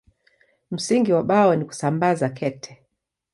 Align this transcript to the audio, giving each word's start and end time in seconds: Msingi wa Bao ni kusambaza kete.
Msingi 0.71 1.13
wa 1.13 1.23
Bao 1.23 1.55
ni 1.55 1.65
kusambaza 1.65 2.29
kete. 2.29 2.83